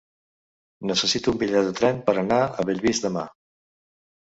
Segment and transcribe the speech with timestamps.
[0.91, 3.29] Necessito un bitllet de tren per anar a Bellvís demà.